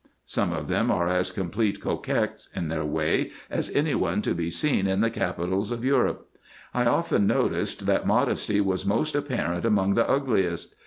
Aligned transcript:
Some 0.25 0.51
of 0.51 0.67
them 0.67 0.89
are 0.89 1.07
as 1.07 1.29
complete 1.31 1.79
coquettes, 1.79 2.49
in 2.55 2.69
their 2.69 2.83
way, 2.83 3.29
as 3.51 3.69
any 3.69 3.93
to 4.21 4.33
be 4.33 4.49
seen 4.49 4.87
in 4.87 5.01
the 5.01 5.11
capitals 5.11 5.69
of 5.69 5.85
Europe. 5.85 6.27
I 6.73 6.85
often 6.85 7.27
noticed, 7.27 7.85
that 7.85 8.07
modesty 8.07 8.59
was 8.61 8.83
most 8.83 9.13
apparent 9.13 9.63
among 9.63 9.93
the 9.93 10.09
ugliest. 10.09 10.73